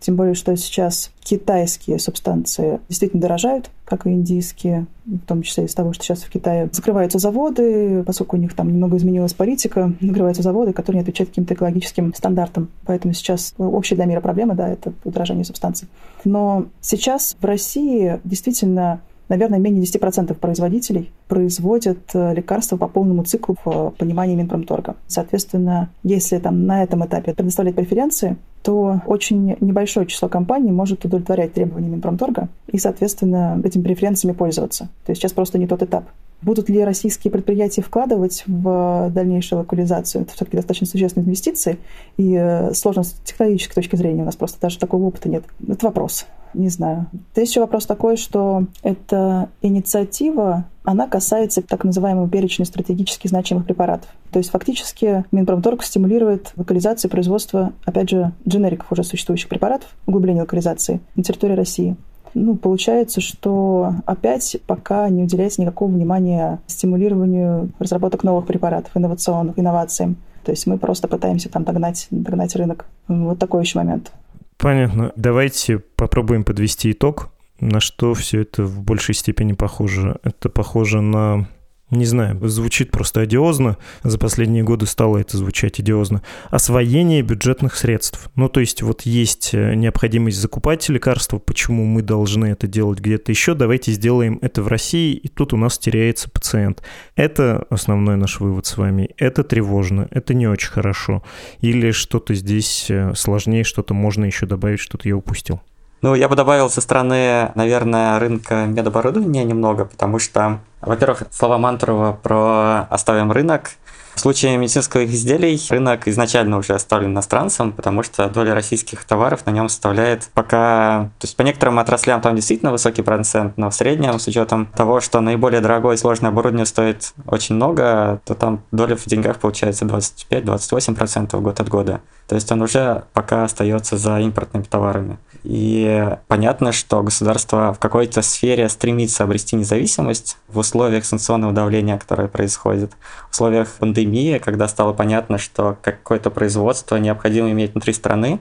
Тем 0.00 0.16
более, 0.16 0.34
что 0.34 0.56
сейчас 0.56 1.10
китайские 1.20 1.98
субстанции 1.98 2.80
действительно 2.88 3.22
дорожают, 3.22 3.70
как 3.84 4.06
и 4.06 4.10
индийские, 4.10 4.86
в 5.04 5.20
том 5.20 5.42
числе 5.42 5.64
из 5.64 5.74
того, 5.74 5.92
что 5.92 6.02
сейчас 6.04 6.22
в 6.22 6.30
Китае 6.30 6.68
закрываются 6.72 7.18
заводы, 7.18 8.02
поскольку 8.04 8.36
у 8.36 8.40
них 8.40 8.54
там 8.54 8.68
немного 8.68 8.96
изменилась 8.96 9.34
политика, 9.34 9.92
закрываются 10.00 10.42
заводы, 10.42 10.72
которые 10.72 11.00
не 11.00 11.02
отвечают 11.02 11.30
каким-то 11.30 11.54
экологическим 11.54 12.12
стандартам. 12.14 12.68
Поэтому 12.86 13.12
сейчас 13.14 13.54
общая 13.58 13.96
для 13.96 14.06
мира 14.06 14.20
проблема, 14.20 14.54
да, 14.54 14.68
это 14.68 14.94
удорожание 15.04 15.44
субстанций. 15.44 15.88
Но 16.24 16.66
сейчас 16.80 17.36
в 17.38 17.44
России 17.44 18.20
действительно 18.24 19.00
наверное, 19.28 19.58
менее 19.58 19.82
10% 19.82 20.34
производителей 20.34 21.10
производят 21.28 21.98
э, 22.14 22.34
лекарства 22.34 22.76
по 22.76 22.88
полному 22.88 23.24
циклу 23.24 23.56
в 23.64 23.94
понимании 23.98 24.36
Минпромторга. 24.36 24.96
Соответственно, 25.06 25.90
если 26.02 26.38
там 26.38 26.66
на 26.66 26.82
этом 26.82 27.04
этапе 27.04 27.34
предоставлять 27.34 27.74
преференции, 27.74 28.36
то 28.62 29.00
очень 29.06 29.56
небольшое 29.60 30.06
число 30.06 30.28
компаний 30.28 30.70
может 30.70 31.04
удовлетворять 31.04 31.52
требованиям 31.52 31.92
Минпромторга 31.92 32.48
и, 32.70 32.78
соответственно, 32.78 33.60
этими 33.62 33.82
преференциями 33.82 34.34
пользоваться. 34.34 34.88
То 35.04 35.10
есть 35.10 35.20
сейчас 35.20 35.32
просто 35.32 35.58
не 35.58 35.66
тот 35.66 35.82
этап. 35.82 36.04
Будут 36.44 36.68
ли 36.68 36.84
российские 36.84 37.30
предприятия 37.30 37.80
вкладывать 37.80 38.44
в 38.46 39.10
дальнейшую 39.10 39.60
локализацию? 39.60 40.22
Это 40.22 40.34
все-таки 40.34 40.58
достаточно 40.58 40.86
существенные 40.86 41.26
инвестиции, 41.26 41.78
и 42.18 42.34
э, 42.34 42.74
сложно 42.74 43.02
с 43.02 43.12
технологической 43.24 43.74
точки 43.74 43.96
зрения 43.96 44.22
у 44.22 44.26
нас 44.26 44.36
просто 44.36 44.60
даже 44.60 44.78
такого 44.78 45.04
опыта 45.04 45.30
нет. 45.30 45.44
Это 45.66 45.86
вопрос. 45.86 46.26
Не 46.52 46.68
знаю. 46.68 47.06
Еще 47.34 47.60
вопрос 47.60 47.86
такой, 47.86 48.16
что 48.16 48.66
эта 48.82 49.48
инициатива, 49.62 50.66
она 50.84 51.08
касается 51.08 51.62
так 51.62 51.82
называемого 51.82 52.28
перечня 52.28 52.66
стратегически 52.66 53.26
значимых 53.26 53.64
препаратов. 53.64 54.10
То 54.30 54.38
есть 54.38 54.50
фактически 54.50 55.24
Минпромторг 55.32 55.82
стимулирует 55.82 56.52
локализацию 56.56 57.10
производства, 57.10 57.72
опять 57.86 58.10
же, 58.10 58.32
дженериков 58.46 58.92
уже 58.92 59.02
существующих 59.02 59.48
препаратов, 59.48 59.88
углубление 60.06 60.42
локализации 60.42 61.00
на 61.16 61.22
территории 61.22 61.54
России 61.54 61.96
ну, 62.34 62.56
получается, 62.56 63.20
что 63.20 63.94
опять 64.06 64.56
пока 64.66 65.08
не 65.08 65.22
уделяется 65.22 65.62
никакого 65.62 65.90
внимания 65.90 66.60
стимулированию 66.66 67.70
разработок 67.78 68.24
новых 68.24 68.46
препаратов, 68.46 68.96
инновационных, 68.96 69.58
инновациям. 69.58 70.16
То 70.44 70.50
есть 70.50 70.66
мы 70.66 70.78
просто 70.78 71.08
пытаемся 71.08 71.48
там 71.48 71.64
догнать, 71.64 72.06
догнать 72.10 72.54
рынок. 72.56 72.86
Вот 73.08 73.38
такой 73.38 73.62
еще 73.62 73.78
момент. 73.78 74.12
Понятно. 74.58 75.12
Давайте 75.16 75.78
попробуем 75.78 76.44
подвести 76.44 76.92
итог. 76.92 77.30
На 77.60 77.80
что 77.80 78.14
все 78.14 78.42
это 78.42 78.64
в 78.64 78.82
большей 78.82 79.14
степени 79.14 79.52
похоже? 79.52 80.18
Это 80.22 80.48
похоже 80.48 81.00
на 81.00 81.48
не 81.94 82.04
знаю, 82.06 82.38
звучит 82.48 82.90
просто 82.90 83.20
одиозно, 83.20 83.76
за 84.02 84.18
последние 84.18 84.62
годы 84.62 84.86
стало 84.86 85.18
это 85.18 85.36
звучать 85.36 85.80
одиозно, 85.80 86.22
освоение 86.50 87.22
бюджетных 87.22 87.76
средств. 87.76 88.28
Ну, 88.34 88.48
то 88.48 88.60
есть 88.60 88.82
вот 88.82 89.02
есть 89.02 89.50
э, 89.52 89.74
необходимость 89.74 90.38
закупать 90.38 90.88
лекарства, 90.88 91.38
почему 91.38 91.84
мы 91.84 92.02
должны 92.02 92.46
это 92.46 92.66
делать 92.66 93.00
где-то 93.00 93.32
еще, 93.32 93.54
давайте 93.54 93.92
сделаем 93.92 94.38
это 94.42 94.62
в 94.62 94.68
России, 94.68 95.14
и 95.14 95.28
тут 95.28 95.52
у 95.52 95.56
нас 95.56 95.78
теряется 95.78 96.30
пациент. 96.30 96.82
Это 97.16 97.66
основной 97.70 98.16
наш 98.16 98.40
вывод 98.40 98.66
с 98.66 98.76
вами. 98.76 99.10
Это 99.18 99.44
тревожно, 99.44 100.08
это 100.10 100.34
не 100.34 100.46
очень 100.46 100.70
хорошо. 100.70 101.22
Или 101.60 101.90
что-то 101.92 102.34
здесь 102.34 102.86
э, 102.90 103.12
сложнее, 103.14 103.64
что-то 103.64 103.94
можно 103.94 104.24
еще 104.24 104.46
добавить, 104.46 104.80
что-то 104.80 105.08
я 105.08 105.16
упустил. 105.16 105.60
Ну, 106.04 106.14
я 106.14 106.28
бы 106.28 106.36
добавил 106.36 106.68
со 106.68 106.82
стороны, 106.82 107.50
наверное, 107.54 108.18
рынка 108.18 108.66
медоборудования 108.66 109.42
немного, 109.42 109.86
потому 109.86 110.18
что, 110.18 110.60
во-первых, 110.86 111.24
слова 111.30 111.58
Мантурова 111.58 112.12
про 112.12 112.86
«оставим 112.90 113.32
рынок», 113.32 113.70
в 114.14 114.20
случае 114.20 114.56
медицинских 114.56 115.10
изделий 115.10 115.60
рынок 115.70 116.06
изначально 116.06 116.58
уже 116.58 116.74
оставлен 116.74 117.10
иностранцам, 117.10 117.72
потому 117.72 118.02
что 118.02 118.28
доля 118.28 118.54
российских 118.54 119.04
товаров 119.04 119.44
на 119.46 119.50
нем 119.50 119.68
составляет 119.68 120.30
пока... 120.34 121.10
То 121.18 121.24
есть 121.24 121.36
по 121.36 121.42
некоторым 121.42 121.78
отраслям 121.80 122.20
там 122.20 122.36
действительно 122.36 122.70
высокий 122.70 123.02
процент, 123.02 123.56
но 123.56 123.70
в 123.70 123.74
среднем, 123.74 124.18
с 124.20 124.26
учетом 124.28 124.66
того, 124.66 125.00
что 125.00 125.20
наиболее 125.20 125.60
дорогое 125.60 125.94
и 125.94 125.98
сложное 125.98 126.30
оборудование 126.30 126.66
стоит 126.66 127.12
очень 127.26 127.56
много, 127.56 128.20
то 128.24 128.34
там 128.34 128.62
доля 128.70 128.96
в 128.96 129.04
деньгах 129.04 129.38
получается 129.38 129.84
25-28% 129.84 131.40
год 131.40 131.60
от 131.60 131.68
года. 131.68 132.00
То 132.28 132.36
есть 132.36 132.50
он 132.52 132.62
уже 132.62 133.04
пока 133.12 133.44
остается 133.44 133.98
за 133.98 134.20
импортными 134.20 134.62
товарами. 134.62 135.18
И 135.42 136.08
понятно, 136.26 136.72
что 136.72 137.02
государство 137.02 137.74
в 137.74 137.78
какой-то 137.78 138.22
сфере 138.22 138.68
стремится 138.68 139.24
обрести 139.24 139.56
независимость 139.56 140.38
в 140.48 140.58
условиях 140.58 140.73
санкционного 141.04 141.52
давления, 141.52 141.98
которое 141.98 142.28
происходит, 142.28 142.92
в 143.28 143.32
условиях 143.32 143.68
пандемии, 143.68 144.38
когда 144.38 144.68
стало 144.68 144.92
понятно, 144.92 145.38
что 145.38 145.76
какое-то 145.82 146.30
производство 146.30 146.96
необходимо 146.96 147.50
иметь 147.50 147.72
внутри 147.72 147.92
страны, 147.92 148.40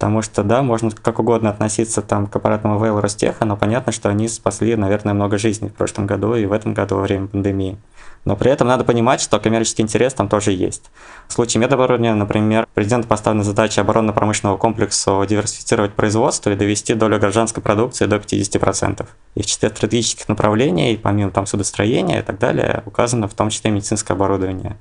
Потому 0.00 0.22
что, 0.22 0.42
да, 0.42 0.62
можно 0.62 0.90
как 0.90 1.18
угодно 1.18 1.50
относиться 1.50 2.00
там 2.00 2.26
к 2.26 2.34
аппаратному 2.34 2.78
ВЛ 2.78 3.00
Ростеха, 3.00 3.44
но 3.44 3.54
понятно, 3.54 3.92
что 3.92 4.08
они 4.08 4.28
спасли, 4.28 4.74
наверное, 4.74 5.12
много 5.12 5.36
жизней 5.36 5.68
в 5.68 5.74
прошлом 5.74 6.06
году 6.06 6.34
и 6.34 6.46
в 6.46 6.52
этом 6.52 6.72
году 6.72 6.96
во 6.96 7.02
время 7.02 7.26
пандемии. 7.26 7.76
Но 8.24 8.36
при 8.36 8.50
этом 8.50 8.68
надо 8.68 8.84
понимать, 8.84 9.20
что 9.20 9.40
коммерческий 9.40 9.82
интерес 9.82 10.12
там 10.12 10.28
тоже 10.28 10.52
есть. 10.52 10.90
В 11.26 11.32
случае 11.32 11.62
медоборудования, 11.62 12.14
например, 12.14 12.66
президент 12.74 13.06
поставлена 13.06 13.44
задача 13.44 13.80
оборонно-промышленного 13.80 14.58
комплексу 14.58 15.24
диверсифицировать 15.26 15.94
производство 15.94 16.50
и 16.50 16.56
довести 16.56 16.94
долю 16.94 17.18
гражданской 17.18 17.62
продукции 17.62 18.06
до 18.06 18.16
50%. 18.16 19.06
И 19.36 19.42
в 19.42 19.46
числе 19.46 19.70
стратегических 19.70 20.28
направлений, 20.28 21.00
помимо 21.02 21.30
там 21.30 21.46
судостроения 21.46 22.20
и 22.20 22.22
так 22.22 22.38
далее, 22.38 22.82
указано 22.84 23.26
в 23.26 23.34
том 23.34 23.48
числе 23.48 23.70
медицинское 23.70 24.12
оборудование. 24.12 24.76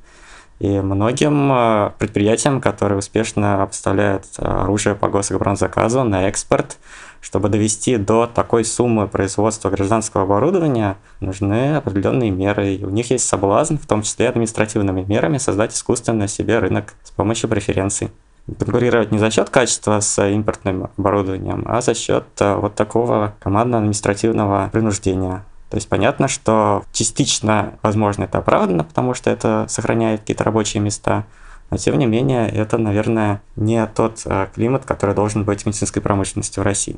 И 0.60 0.68
многим 0.82 1.52
э, 1.54 1.92
предприятиям, 1.98 2.60
которые 2.60 3.00
успешно 3.00 3.66
поставляют 3.66 4.26
оружие 4.38 4.94
по 4.94 5.08
гособоронзаказу 5.08 6.04
на 6.04 6.28
экспорт, 6.28 6.78
чтобы 7.22 7.50
довести 7.50 7.98
до 7.98 8.28
такой 8.28 8.66
суммы 8.66 9.08
производства 9.08 9.70
гражданского 9.70 10.24
оборудования, 10.24 10.98
нужны 11.20 11.76
определенные 11.76 12.32
меры. 12.32 12.76
И 12.76 12.86
у 12.86 12.90
них 12.90 13.12
есть 13.12 13.28
соблазн, 13.28 13.76
в 13.76 13.86
том 13.86 14.02
числе 14.02 14.30
административными 14.30 15.04
мерами, 15.04 15.38
создать 15.38 15.74
искусственно 15.74 16.28
себе 16.28 16.60
рынок 16.60 16.96
с 17.04 17.12
помощью 17.12 17.50
преференций. 17.50 18.12
Конкурировать 18.58 19.12
не 19.12 19.20
за 19.20 19.30
счет 19.30 19.50
качества 19.50 20.00
с 20.00 20.24
импортным 20.28 20.90
оборудованием, 20.98 21.64
а 21.68 21.82
за 21.82 21.94
счет 21.94 22.26
э, 22.40 22.56
вот 22.56 22.74
такого 22.74 23.36
командно-административного 23.42 24.70
принуждения. 24.72 25.44
То 25.70 25.78
есть 25.78 25.88
понятно, 25.88 26.28
что 26.28 26.84
частично, 26.92 27.74
возможно, 27.84 28.24
это 28.24 28.40
оправдано, 28.40 28.84
потому 28.84 29.14
что 29.14 29.30
это 29.30 29.66
сохраняет 29.70 30.22
какие-то 30.22 30.44
рабочие 30.44 30.82
места, 30.82 31.26
но 31.70 31.78
тем 31.78 31.98
не 31.98 32.06
менее, 32.06 32.48
это, 32.50 32.78
наверное, 32.78 33.42
не 33.56 33.86
тот 33.88 34.22
э, 34.26 34.48
климат, 34.54 34.86
который 34.86 35.16
должен 35.16 35.44
быть 35.44 35.64
в 35.64 35.66
медицинской 35.66 36.02
промышленности 36.02 36.60
в 36.60 36.64
России. 36.64 36.98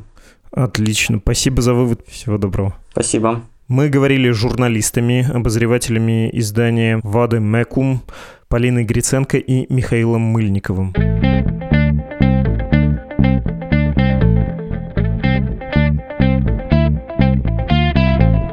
Отлично. 0.51 1.19
Спасибо 1.19 1.61
за 1.61 1.73
вывод. 1.73 2.05
Всего 2.07 2.37
доброго. 2.37 2.75
Спасибо. 2.91 3.41
Мы 3.67 3.89
говорили 3.89 4.31
с 4.31 4.35
журналистами, 4.35 5.25
обозревателями 5.33 6.29
издания 6.33 6.99
«Вады 7.03 7.39
Мекум» 7.39 8.01
Полиной 8.49 8.83
Гриценко 8.83 9.37
и 9.37 9.73
Михаилом 9.73 10.21
Мыльниковым. 10.21 10.93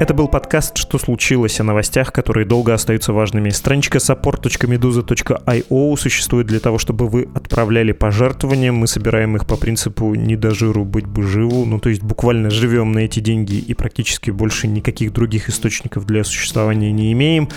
Это 0.01 0.15
был 0.15 0.29
подкаст 0.29 0.77
«Что 0.77 0.97
случилось?» 0.97 1.59
о 1.59 1.65
новостях, 1.65 2.13
которые 2.13 2.47
долго 2.47 2.73
остаются 2.73 3.13
важными. 3.13 3.51
Страничка 3.51 3.99
support.meduza.io 3.99 5.97
существует 5.97 6.47
для 6.47 6.61
того, 6.61 6.79
чтобы 6.79 7.09
вы 7.09 7.29
отправляли 7.35 7.91
пожертвования. 7.91 8.71
Мы 8.71 8.87
собираем 8.87 9.35
их 9.35 9.45
по 9.45 9.57
принципу 9.57 10.15
«не 10.15 10.37
до 10.37 10.53
жиру 10.53 10.85
быть 10.85 11.07
бы 11.07 11.25
живу». 11.25 11.65
Ну, 11.65 11.81
то 11.81 11.89
есть 11.89 12.05
буквально 12.05 12.49
живем 12.49 12.93
на 12.93 13.01
эти 13.01 13.19
деньги 13.19 13.57
и 13.57 13.75
практически 13.75 14.31
больше 14.31 14.69
никаких 14.69 15.13
других 15.13 15.49
источников 15.49 16.07
для 16.07 16.23
существования 16.23 16.93
не 16.93 17.13
имеем. 17.13 17.49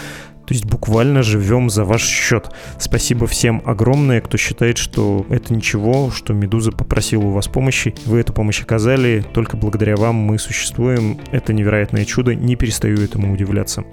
То 0.47 0.53
есть 0.53 0.65
буквально 0.65 1.23
живем 1.23 1.69
за 1.69 1.85
ваш 1.85 2.03
счет. 2.03 2.49
Спасибо 2.79 3.27
всем 3.27 3.61
огромное, 3.65 4.21
кто 4.21 4.37
считает, 4.37 4.77
что 4.77 5.25
это 5.29 5.53
ничего, 5.53 6.11
что 6.11 6.33
Медуза 6.33 6.71
попросила 6.71 7.23
у 7.23 7.31
вас 7.31 7.47
помощи. 7.47 7.93
Вы 8.05 8.19
эту 8.19 8.33
помощь 8.33 8.61
оказали. 8.61 9.23
Только 9.33 9.57
благодаря 9.57 9.95
вам 9.95 10.15
мы 10.15 10.39
существуем. 10.39 11.19
Это 11.31 11.53
невероятное 11.53 12.05
чудо. 12.05 12.35
Не 12.35 12.55
перестаю 12.55 13.01
этому 13.01 13.33
удивляться. 13.33 13.83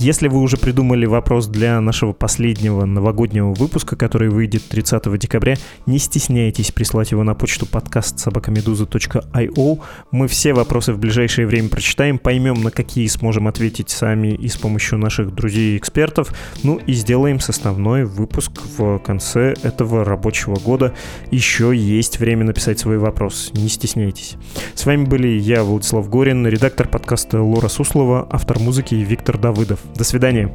Если 0.00 0.28
вы 0.28 0.40
уже 0.40 0.56
придумали 0.56 1.04
вопрос 1.04 1.46
для 1.46 1.78
нашего 1.78 2.14
последнего 2.14 2.86
новогоднего 2.86 3.52
выпуска, 3.52 3.96
который 3.96 4.30
выйдет 4.30 4.66
30 4.66 5.18
декабря, 5.18 5.56
не 5.84 5.98
стесняйтесь 5.98 6.72
прислать 6.72 7.10
его 7.10 7.22
на 7.22 7.34
почту 7.34 7.66
подкаст 7.66 8.18
собакамедуза.io. 8.18 9.80
Мы 10.10 10.26
все 10.26 10.54
вопросы 10.54 10.94
в 10.94 10.98
ближайшее 10.98 11.46
время 11.46 11.68
прочитаем, 11.68 12.18
поймем, 12.18 12.62
на 12.62 12.70
какие 12.70 13.06
сможем 13.08 13.46
ответить 13.46 13.90
сами 13.90 14.28
и 14.28 14.48
с 14.48 14.56
помощью 14.56 14.96
наших 14.96 15.34
друзей 15.34 15.74
и 15.74 15.76
экспертов, 15.76 16.32
ну 16.62 16.76
и 16.76 16.94
сделаем 16.94 17.38
составной 17.38 18.06
выпуск 18.06 18.52
в 18.78 19.00
конце 19.00 19.54
этого 19.62 20.02
рабочего 20.02 20.58
года. 20.58 20.94
Еще 21.30 21.76
есть 21.76 22.20
время 22.20 22.46
написать 22.46 22.78
свой 22.78 22.96
вопрос, 22.96 23.50
не 23.52 23.68
стесняйтесь. 23.68 24.36
С 24.74 24.86
вами 24.86 25.04
были 25.04 25.28
я, 25.28 25.62
Владислав 25.62 26.08
Горин, 26.08 26.46
редактор 26.46 26.88
подкаста 26.88 27.42
Лора 27.42 27.68
Суслова, 27.68 28.26
автор 28.30 28.58
музыки 28.60 28.94
Виктор 28.94 29.36
Давыдов. 29.36 29.80
До 29.94 30.04
свидания. 30.04 30.50